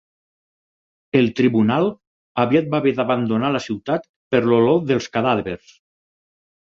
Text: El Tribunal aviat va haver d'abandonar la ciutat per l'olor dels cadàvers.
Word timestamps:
El 1.19 1.27
Tribunal 1.39 1.89
aviat 2.43 2.71
va 2.71 2.79
haver 2.83 2.93
d'abandonar 2.99 3.51
la 3.57 3.61
ciutat 3.65 4.07
per 4.35 4.39
l'olor 4.47 4.81
dels 4.93 5.09
cadàvers. 5.19 5.75